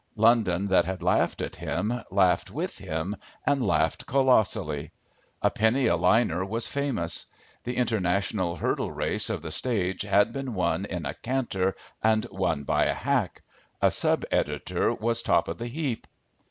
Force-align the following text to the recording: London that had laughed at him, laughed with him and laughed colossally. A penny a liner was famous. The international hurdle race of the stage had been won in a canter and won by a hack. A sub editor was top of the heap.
London 0.15 0.65
that 0.69 0.85
had 0.85 1.03
laughed 1.03 1.43
at 1.43 1.57
him, 1.57 1.93
laughed 2.09 2.49
with 2.49 2.79
him 2.79 3.13
and 3.45 3.63
laughed 3.63 4.07
colossally. 4.07 4.91
A 5.43 5.51
penny 5.51 5.85
a 5.85 5.95
liner 5.95 6.43
was 6.43 6.67
famous. 6.67 7.27
The 7.65 7.77
international 7.77 8.55
hurdle 8.55 8.91
race 8.91 9.29
of 9.29 9.43
the 9.43 9.51
stage 9.51 10.01
had 10.01 10.33
been 10.33 10.55
won 10.55 10.85
in 10.85 11.05
a 11.05 11.13
canter 11.13 11.75
and 12.01 12.25
won 12.31 12.63
by 12.63 12.85
a 12.85 12.95
hack. 12.95 13.43
A 13.79 13.91
sub 13.91 14.25
editor 14.31 14.91
was 14.91 15.21
top 15.21 15.47
of 15.47 15.59
the 15.59 15.67
heap. 15.67 16.07